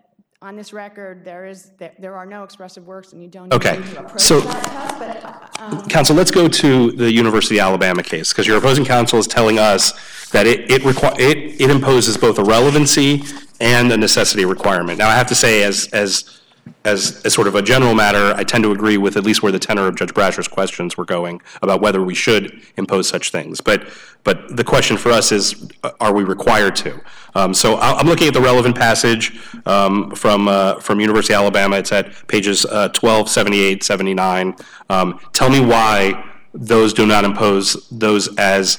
[0.45, 3.79] on this record, there is, there there are no expressive works, and you don't Okay,
[3.79, 8.03] need to approach so- test, but, um, Counsel, let's go to the University of Alabama
[8.03, 9.93] case, because your opposing counsel is telling us
[10.33, 13.23] that it, it requi, it, it imposes both a relevancy
[13.61, 14.99] and a necessity requirement.
[14.99, 16.41] Now, I have to say, as, as,
[16.85, 19.53] as, as sort of a general matter, I tend to agree with at least where
[19.53, 23.61] the tenor of Judge Brasher's questions were going about whether we should impose such things.
[23.61, 23.89] But,
[24.23, 27.01] but the question for us is, are we required to?
[27.35, 31.77] Um, so I'm looking at the relevant passage um, from, uh, from University of Alabama.
[31.77, 34.55] It's at pages uh, 12, 78, 79.
[34.89, 38.79] Um, Tell me why those do not impose those as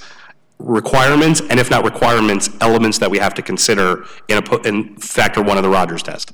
[0.59, 5.41] requirements, and if not requirements, elements that we have to consider in, a in factor
[5.41, 6.31] one of the Rogers test.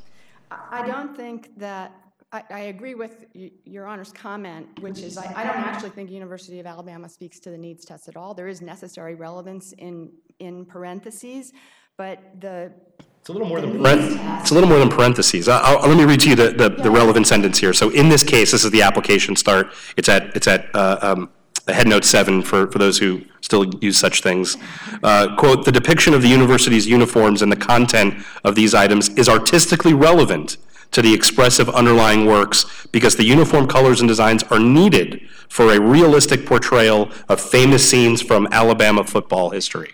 [0.71, 1.91] I don't think that,
[2.31, 3.25] I, I agree with
[3.65, 7.49] Your Honor's comment, which is, I, I don't actually think University of Alabama speaks to
[7.51, 8.33] the needs test at all.
[8.33, 11.51] There is necessary relevance in, in parentheses,
[11.97, 12.71] but the,
[13.19, 13.73] It's a little more than.
[13.79, 15.49] Paren- It's a little more than parentheses.
[15.49, 17.73] I- I'll, let me read to you the, the, the relevant sentence here.
[17.73, 19.73] So in this case, this is the application start.
[19.97, 21.29] It's at, it's at, uh, um,
[21.67, 24.57] head note seven for, for those who still use such things.
[25.03, 29.29] Uh, quote, "The depiction of the university's uniforms and the content of these items is
[29.29, 30.57] artistically relevant
[30.91, 35.79] to the expressive underlying works because the uniform colors and designs are needed for a
[35.79, 39.93] realistic portrayal of famous scenes from Alabama football history."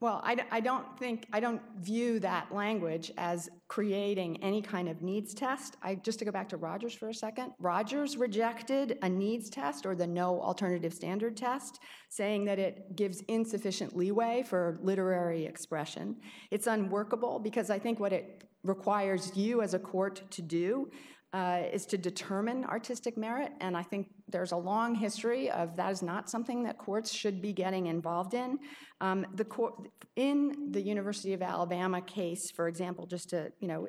[0.00, 5.34] Well, i don't think, I don't view that language as creating any kind of needs
[5.34, 5.76] test.
[5.82, 9.86] I, just to go back to Rogers for a second, Rogers rejected a needs test
[9.86, 11.80] or the no alternative standard test,
[12.10, 16.16] saying that it gives insufficient leeway for literary expression.
[16.50, 20.90] It's unworkable because I think what it requires you as a court to do
[21.34, 26.02] is to determine artistic merit, and I think there's a long history of that is
[26.02, 28.58] not something that courts should be getting involved in.
[29.00, 29.74] Um, the court,
[30.16, 33.86] in the University of Alabama case, for example, just to you know,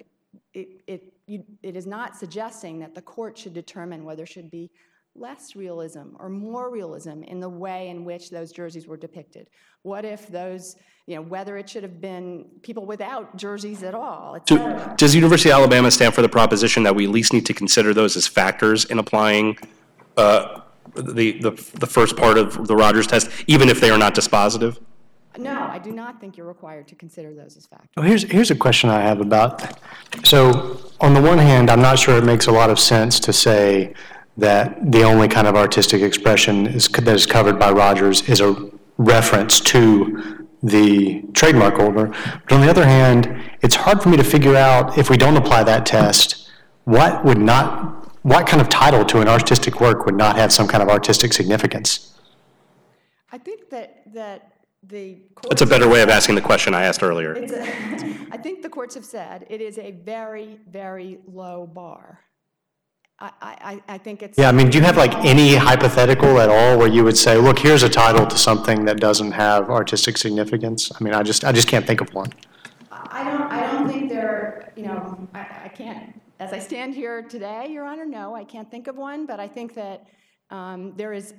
[0.54, 4.69] it it you, it is not suggesting that the court should determine whether should be
[5.20, 9.50] less realism or more realism in the way in which those jerseys were depicted.
[9.84, 14.38] What if those, you know, whether it should have been people without jerseys at all,
[14.46, 17.54] Do- Does University of Alabama stand for the proposition that we at least need to
[17.54, 19.58] consider those as factors in applying
[20.18, 20.62] uh,
[20.96, 24.80] the, the, the first part of the Rogers test, even if they are not dispositive?
[25.38, 27.90] No, I do not think you're required to consider those as factors.
[27.96, 29.80] Well, here's, here's a question I have about, that.
[30.24, 33.32] so on the one hand, I'm not sure it makes a lot of sense to
[33.32, 33.94] say
[34.39, 38.69] that the only kind of artistic expression is, that is covered by Rogers is a
[38.97, 42.08] reference to the trademark holder.
[42.08, 45.38] But on the other hand, it's hard for me to figure out, if we don't
[45.38, 46.49] apply that test,
[46.86, 50.67] what would not, what kind of title to an artistic work would not have some
[50.67, 52.17] kind of artistic significance?
[53.32, 55.21] I think that, that the.
[55.47, 57.34] That's a better way of asking the question I asked earlier.
[57.34, 62.19] It's a- I think the courts have said it is a very, very low bar.
[63.22, 64.38] I, I, I- think it's.
[64.38, 67.38] Yeah, I mean, do you have like any hypothetical at all where you would say,
[67.38, 70.92] look, here's a title to something that doesn't have artistic significance?
[71.00, 72.32] I mean, I just, I just can't think of one.
[72.92, 77.22] I don't, I don't think there, you know, I, I can't, as I stand here
[77.24, 80.06] today, Your Honor, no, I can't think of one, but I think that
[80.50, 81.34] um, there is,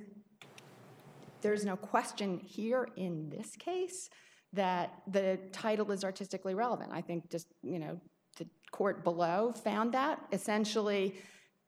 [1.40, 4.10] there's no question here in this case
[4.52, 6.90] that the title is artistically relevant.
[6.92, 8.00] I think just, you know,
[8.36, 11.14] the court below found that essentially,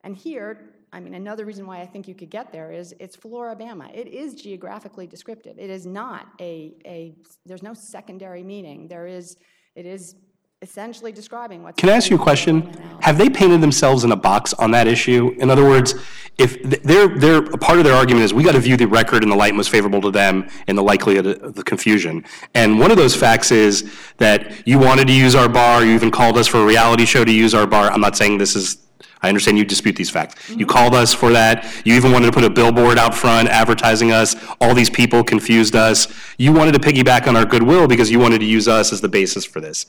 [0.04, 3.16] and here, I mean, another reason why I think you could get there is it's
[3.16, 3.94] Floribama.
[3.94, 5.58] It is geographically descriptive.
[5.58, 7.14] It is not a, a
[7.46, 8.88] there's no secondary meaning.
[8.88, 9.36] There is,
[9.74, 10.16] it is
[10.60, 11.80] essentially describing what's.
[11.80, 12.72] Can I ask you a question?
[13.00, 15.34] Have they painted themselves in a box on that issue?
[15.38, 15.94] In other words,
[16.38, 18.86] if th- their, their, a part of their argument is we got to view the
[18.86, 22.24] record in the light most favorable to them and the likelihood of the confusion.
[22.54, 26.10] And one of those facts is that you wanted to use our bar, you even
[26.10, 27.90] called us for a reality show to use our bar.
[27.90, 28.76] I'm not saying this is,
[29.22, 30.50] I understand you dispute these facts.
[30.50, 31.64] You called us for that.
[31.85, 34.35] You even wanted to put a billboard out front advertising us.
[34.61, 36.12] All these people confused us.
[36.38, 39.08] You wanted to piggyback on our goodwill because you wanted to use us as the
[39.08, 39.87] basis for this.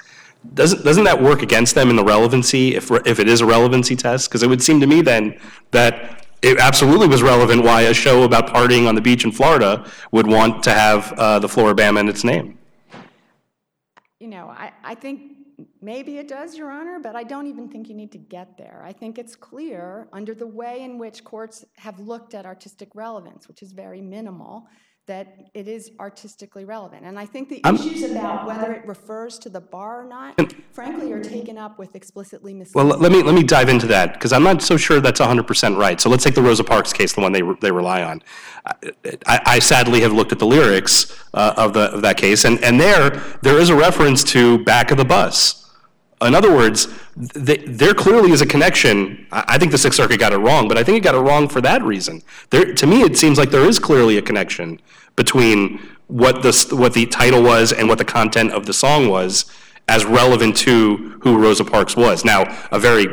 [0.53, 3.95] Doesn't, doesn't that work against them in the relevancy, if, if it is a relevancy
[3.95, 4.29] test?
[4.29, 5.39] Because it would seem to me then
[5.71, 9.89] that it absolutely was relevant why a show about partying on the beach in Florida
[10.11, 12.59] would want to have uh, the Floribama in its name.
[14.19, 15.32] You know, I, I think
[15.83, 18.81] maybe it does, Your Honor, but I don't even think you need to get there.
[18.85, 23.47] I think it's clear under the way in which courts have looked at artistic relevance,
[23.47, 24.67] which is very minimal,
[25.05, 27.05] that it is artistically relevant.
[27.05, 31.11] And I think the issues about whether it refers to the bar or not, frankly,
[31.11, 32.89] are taken up with explicitly misleading.
[32.89, 35.77] Well, let me, let me dive into that, because I'm not so sure that's 100%
[35.77, 35.99] right.
[35.99, 38.23] So let's take the Rosa Parks case, the one they, re- they rely on.
[38.65, 42.63] I, I sadly have looked at the lyrics uh, of, the, of that case, and,
[42.63, 45.62] and there, there is a reference to back of the bus.
[46.25, 46.87] In other words,
[47.33, 49.27] th- there clearly is a connection.
[49.31, 51.47] I think the Sixth Circuit got it wrong, but I think it got it wrong
[51.47, 52.21] for that reason.
[52.49, 54.79] There, to me, it seems like there is clearly a connection
[55.15, 59.45] between what the, what the title was and what the content of the song was
[59.87, 62.23] as relevant to who Rosa Parks was.
[62.23, 63.07] Now, a very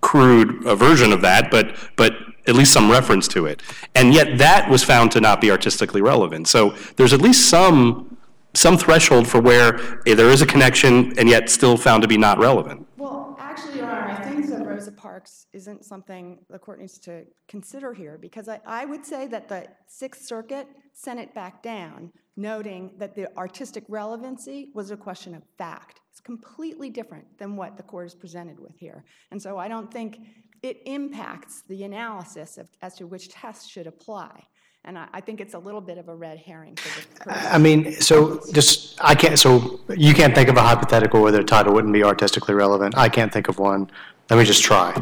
[0.00, 2.14] crude version of that, but, but
[2.46, 3.62] at least some reference to it.
[3.94, 6.48] And yet that was found to not be artistically relevant.
[6.48, 8.11] So there's at least some,
[8.54, 12.18] some threshold for where eh, there is a connection and yet still found to be
[12.18, 12.86] not relevant.
[12.96, 17.24] Well, actually, Your Honor, I think that Rosa Parks isn't something the court needs to
[17.48, 22.12] consider here, because I, I would say that the Sixth Circuit sent it back down,
[22.36, 26.00] noting that the artistic relevancy was a question of fact.
[26.10, 29.04] It's completely different than what the court is presented with here.
[29.30, 30.18] And so I don't think
[30.62, 34.44] it impacts the analysis of, as to which test should apply.
[34.84, 37.56] And I, I think it's a little bit of a red herring for the I
[37.58, 41.72] mean, so just, I can't, so you can't think of a hypothetical where the title
[41.72, 42.96] wouldn't be artistically relevant.
[42.98, 43.88] I can't think of one.
[44.28, 44.92] Let me just try.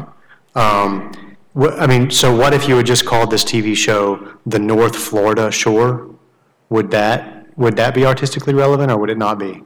[0.53, 4.59] Um, wha- I mean, so what if you had just called this TV show The
[4.59, 6.13] North Florida Shore?
[6.69, 9.63] Would that, would that be artistically relevant or would it not be?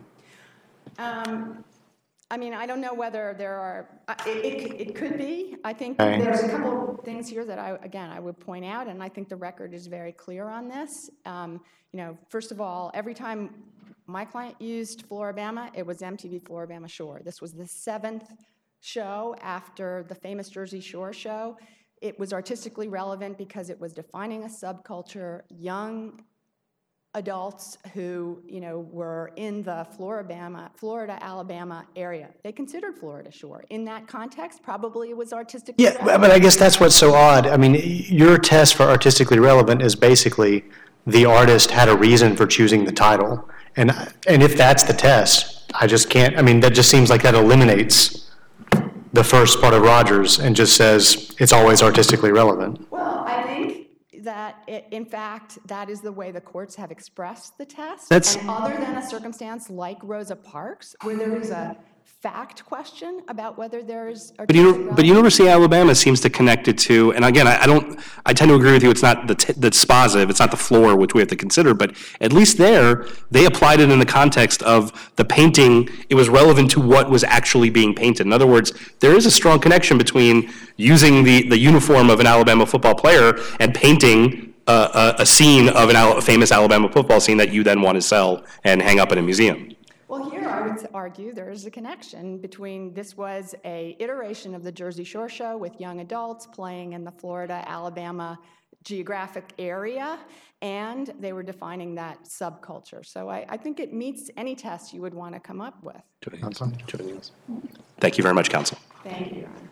[2.32, 3.88] I mean, I don't know whether there are,
[4.26, 5.58] it, it, could- it could be.
[5.64, 6.20] I think Okay.
[6.20, 9.10] there's a couple of things here that I, again, I would point out, and I
[9.10, 11.10] think the record is very clear on this.
[11.26, 11.62] Um,
[11.94, 13.64] You know, first of all, every time
[14.08, 17.22] my client used Floribama, it was MTV Floribama Shore.
[17.24, 18.28] This was the seventh
[18.82, 21.58] show after the famous Jersey Shore show.
[22.02, 26.22] It was artistically relevant because it was defining a subculture, young
[27.16, 32.30] adults who, you know, were in the Floribama, Florida, Alabama area.
[32.44, 33.64] They considered Florida Shore.
[33.70, 36.22] In that context, probably it was artistically Yeah, relevant.
[36.22, 37.48] but I guess that's what's so odd.
[37.48, 40.66] I mean, your test for artistically relevant is basically
[41.08, 43.50] the artist had a reason for choosing the title.
[43.78, 43.92] And,
[44.28, 47.34] and if that's the test, I just can't, I mean, that just seems like that
[47.34, 48.30] eliminates
[49.14, 52.86] the first part of Rogers and just says it's always artistically relevant.
[52.92, 53.88] Well, I think
[54.26, 58.10] that, it- in fact, that is the way the courts have expressed the test.
[58.10, 61.78] That's- And other than a circumstance like Rosa Parks, where there is a
[62.22, 66.78] fact question about whether there's But, you but University of Alabama seems to connect it
[66.80, 69.36] to, and again, I, I don't, I tend to agree with you, it's not the,
[69.36, 72.58] t- the dispositive, it's not the floor which we have to consider, but at least
[72.58, 77.12] there, they applied it in the context of the painting, it was relevant to what
[77.12, 78.26] was actually being painted.
[78.26, 82.26] In other words, there is a strong connection between using the, the uniform of an
[82.26, 86.90] Alabama football player and painting a, a, a scene of an Al- a famous Alabama
[86.92, 89.72] football scene that you then want to sell and hang up in a museum.
[90.08, 94.64] Well, here I would argue there is a connection between, this was a iteration of
[94.64, 98.38] the Jersey Shore Show with young adults playing in the Florida, Alabama
[98.84, 100.20] geographic area,
[100.62, 103.04] and they were defining that subculture.
[103.04, 106.02] So I, I think it meets any test you would want to come up with.
[108.00, 108.78] Thank you very much, Counsel.
[109.04, 109.70] Thank you, Your Honor.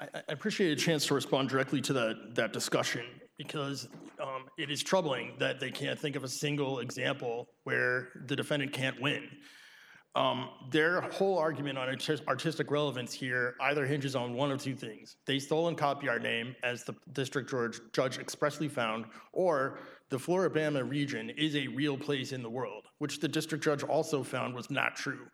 [0.00, 3.04] I, appreciate a chance to respond directly to that, that discussion
[3.36, 3.88] because
[4.20, 8.72] um, it is troubling that they can't think of a single example where the defendant
[8.72, 9.28] can't win.
[10.14, 11.88] Um, their whole argument on
[12.26, 15.16] artistic relevance here either hinges on one of two things.
[15.26, 19.78] They stole and copied our name, as the district judge, judge expressly found, or
[20.08, 24.24] the Floribama region is a real place in the world, which the district judge also
[24.24, 25.28] found was not true.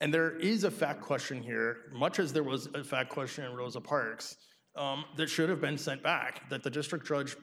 [0.00, 3.54] And there is a fact question here, much as there was a fact question in
[3.54, 4.36] Rosa Parks,
[4.76, 7.36] um, that should have been sent back, that the district judge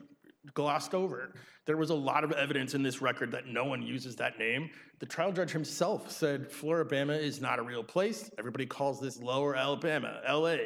[0.52, 1.34] glossed over.
[1.66, 4.70] There was a lot of evidence in this record that no one uses that name.
[5.00, 8.30] The trial judge himself said Floribama is not a real place.
[8.38, 10.56] Everybody calls this Lower Alabama, LA.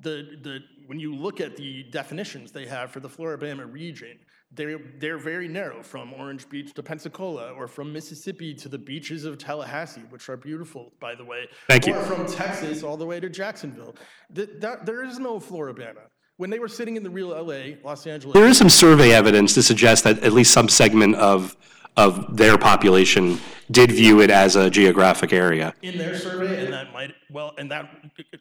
[0.00, 4.18] The, the, when you look at the definitions they have for the Floribama region,
[4.54, 9.24] they're, they're very narrow, from Orange Beach to Pensacola, or from Mississippi to the beaches
[9.24, 11.48] of Tallahassee, which are beautiful, by the way.
[11.68, 11.94] Thank you.
[11.94, 13.96] Or from Texas all the way to Jacksonville.
[14.34, 16.02] Th- that, there is no Floribama.
[16.36, 19.54] When they were sitting in the real LA, Los Angeles, There is some survey evidence
[19.54, 21.56] to suggest that at least some segment of,
[21.96, 23.38] of their population
[23.70, 25.72] did view it as a geographic area.
[25.82, 27.90] in their survey, and that might, well, and that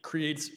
[0.02, 0.50] creates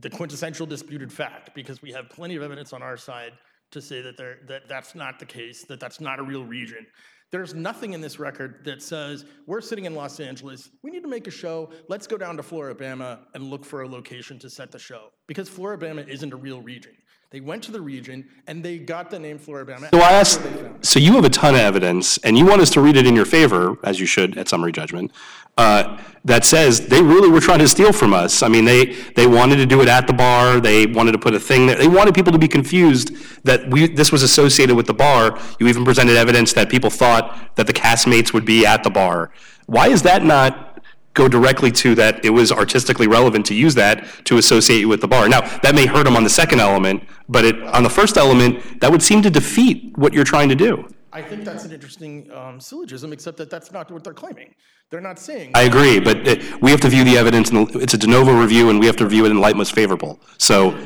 [0.00, 3.32] the quintessential disputed fact, because we have plenty of evidence on our side
[3.70, 6.86] to say that there, that that's not the case, that that's not a real region.
[7.30, 11.08] There's nothing in this record that says, we're sitting in Los Angeles, we need to
[11.08, 14.72] make a show, let's go down to Floribama and look for a location to set
[14.72, 15.10] the show.
[15.28, 16.96] Because Floribama isn't a real region.
[17.30, 19.90] They went to the region and they got the name Floribama.
[19.92, 20.40] So I asked,
[20.82, 23.14] so you have a ton of evidence, and you want us to read it in
[23.14, 25.12] your favor, as you should at summary judgment,
[25.56, 28.42] uh, that says they really were trying to steal from us.
[28.42, 31.32] I mean, they, they wanted to do it at the bar, they wanted to put
[31.34, 33.14] a thing there, they wanted people to be confused
[33.44, 35.38] that we, this was associated with the bar.
[35.60, 39.30] You even presented evidence that people thought that the castmates would be at the bar.
[39.66, 40.69] Why is that not
[41.14, 45.00] go directly to that it was artistically relevant to use that to associate you with
[45.00, 45.28] the bar.
[45.28, 48.80] Now, that may hurt them on the second element, but it, on the first element,
[48.80, 50.88] that would seem to defeat what you're trying to do.
[51.12, 54.54] I think that's an interesting um, syllogism, except that that's not what they're claiming.
[54.90, 55.52] They're not saying.
[55.54, 58.32] I agree, but it, we have to view the evidence, and it's a de novo
[58.40, 60.20] review, and we have to view it in light most favorable.
[60.38, 60.76] So,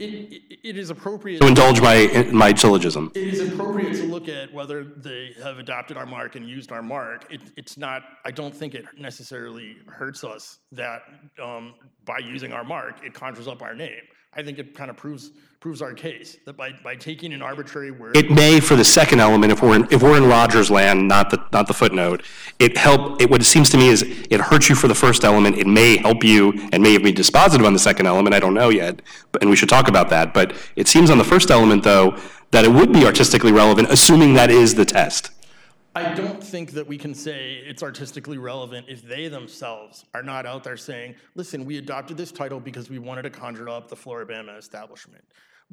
[0.00, 1.40] It, it, is appropriate.
[1.42, 3.12] to indulge my, my syllogism.
[3.14, 6.82] It is appropriate to look at whether they have adopted our mark and used our
[6.82, 7.26] mark.
[7.30, 11.02] It, it's not, I don't think it necessarily hurts us that
[11.42, 11.74] um,
[12.06, 14.02] by using our mark, it conjures up our name.
[14.32, 17.90] I think it kind of proves, proves our case, that by, by taking an arbitrary
[17.90, 18.16] word.
[18.16, 21.30] It may, for the second element, if we're in, if we're in Rogers land, not
[21.30, 22.22] the, not the footnote,
[22.60, 25.24] it help, it, what it seems to me is, it hurts you for the first
[25.24, 28.54] element, it may help you, and may be dispositive on the second element, I don't
[28.54, 29.02] know yet,
[29.32, 32.16] but, and we should talk about that, but it seems on the first element, though,
[32.52, 35.30] that it would be artistically relevant, assuming that is the test.
[35.96, 40.46] I don't think that we can say it's artistically relevant if they themselves are not
[40.46, 43.96] out there saying, listen, we adopted this title because we wanted to conjure up the
[43.96, 45.24] Floribama establishment.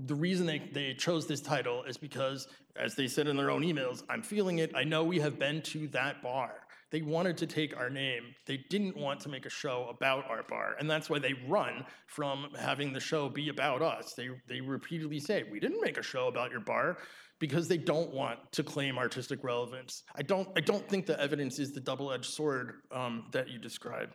[0.05, 3.61] The reason they, they chose this title is because, as they said in their own
[3.61, 4.72] emails, I'm feeling it.
[4.76, 6.51] I know we have been to that bar.
[6.89, 8.34] They wanted to take our name.
[8.45, 10.78] They didn't want to make a show about our bar.
[10.80, 14.13] And that's why they run from having the show be about us.
[14.13, 16.97] They, they repeatedly say, We didn't make a show about your bar
[17.39, 20.03] because they don't want to claim artistic relevance.
[20.15, 23.59] I don't, I don't think the evidence is the double edged sword um, that you
[23.59, 24.09] describe.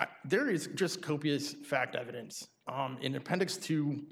[0.00, 2.48] I, there is just copious fact evidence.
[2.66, 4.02] Um, in Appendix 2,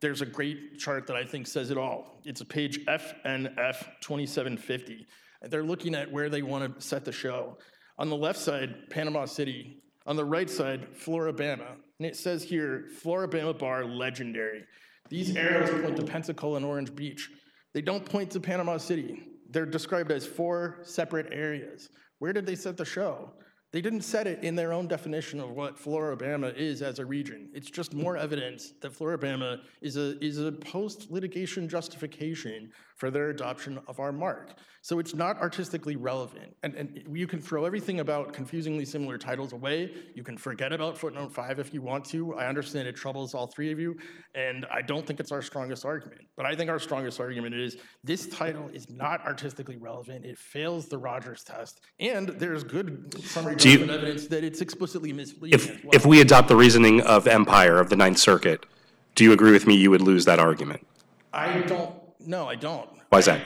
[0.00, 2.20] there's a great chart that I think says it all.
[2.24, 5.06] It's a page FNF 2750.
[5.42, 7.58] They're looking at where they want to set the show.
[7.98, 9.82] On the left side, Panama City.
[10.06, 11.76] On the right side, Floribama.
[11.98, 14.64] And it says here, Floribama Bar Legendary.
[15.10, 17.30] These arrows point to Pensacola and Orange Beach.
[17.72, 19.22] They don't point to Panama City.
[19.50, 21.88] They're described as four separate areas.
[22.18, 23.32] Where did they set the show?
[23.72, 27.50] They didn't set it in their own definition of what Floribama is as a region.
[27.54, 33.30] It's just more evidence that Floribama is a, is a post litigation justification for their
[33.30, 34.50] adoption of our mark.
[34.82, 36.54] So it's not artistically relevant.
[36.62, 39.92] And, and you can throw everything about confusingly similar titles away.
[40.14, 42.34] You can forget about footnote five if you want to.
[42.34, 43.96] I understand it troubles all three of you,
[44.34, 46.22] and I don't think it's our strongest argument.
[46.36, 50.26] But I think our strongest argument is this title is not artistically relevant.
[50.26, 55.12] It fails the Rogers test, and there's good summary you- judgment evidence that it's explicitly
[55.14, 55.94] misleading If, well.
[55.94, 58.66] if we adopt the reasoning of Empire, of the Ninth Circuit,
[59.14, 60.86] do you agree with me you would lose that argument?
[61.32, 61.94] I don't,
[62.26, 62.88] no, I don't.
[63.08, 63.40] Why is that?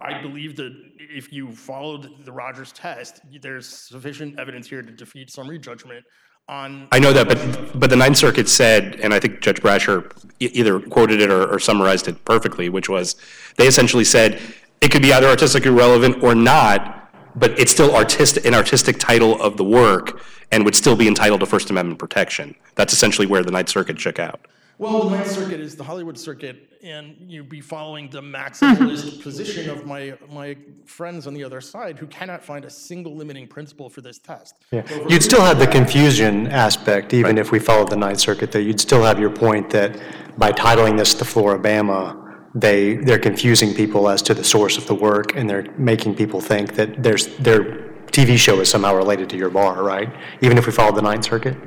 [0.00, 5.30] I believe that if you followed the Rogers test, there's sufficient evidence here to defeat
[5.30, 6.04] summary judgment
[6.48, 6.88] on.
[6.90, 10.80] I know that, but, but the Ninth Circuit said, and I think Judge Brasher either
[10.80, 13.16] quoted it or or summarized it perfectly, which was,
[13.56, 14.40] they essentially said,
[14.80, 19.40] it could be either artistically relevant or not, but it's still artistic, an artistic title
[19.40, 22.54] of the work and would still be entitled to First Amendment protection.
[22.74, 24.46] That's essentially where the Ninth Circuit shook out.
[24.80, 29.68] Well, the Ninth Circuit is the Hollywood circuit, and you'd be following the maximalist position
[29.68, 30.56] of my, my
[30.86, 34.54] friends on the other side who cannot find a single limiting principle for this test.
[34.70, 34.82] Yeah.
[35.06, 38.58] You'd still have the confusion aspect, even if we followed the Ninth Circuit, though.
[38.58, 40.00] You'd still have your point that
[40.38, 44.94] by titling this the Floribama, they, they're confusing people as to the source of the
[44.94, 49.36] work, and they're making people think that there's, their TV show is somehow related to
[49.36, 50.10] your bar, right?
[50.40, 51.58] Even if we followed the Ninth Circuit?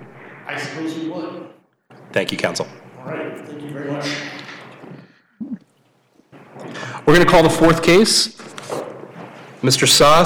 [0.48, 1.50] I suppose you would.
[2.12, 2.68] Thank you, counsel.
[3.04, 4.08] All right, thank you very much.
[7.06, 8.30] We're going to call the fourth case.
[9.62, 9.86] Mr.
[9.86, 10.22] Sauce